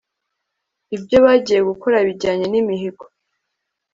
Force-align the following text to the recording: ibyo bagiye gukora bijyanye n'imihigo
ibyo 0.95 1.17
bagiye 1.25 1.59
gukora 1.69 1.97
bijyanye 2.07 2.45
n'imihigo 2.49 3.05